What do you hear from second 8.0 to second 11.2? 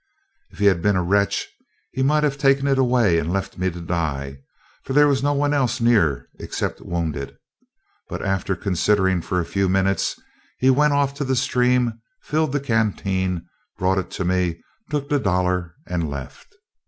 but, after considering a few minutes, he went off